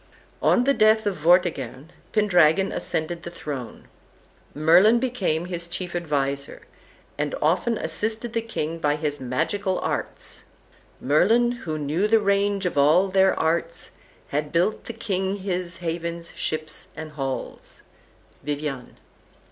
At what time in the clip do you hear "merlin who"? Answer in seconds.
10.99-11.77